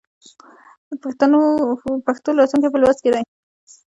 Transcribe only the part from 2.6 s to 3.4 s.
په لوست کې دی.